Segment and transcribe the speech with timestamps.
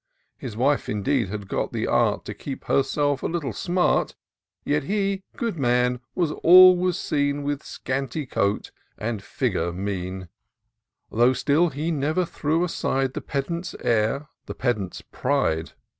[0.35, 2.25] His wife, indeed, had got the art.
[2.25, 4.15] To keep herself a little smart.
[4.65, 10.27] Yet he, good man, was always seen With scanty coat and figure mean;
[11.11, 15.73] Though still he never threw aside The pedant's air— the pedant's pride.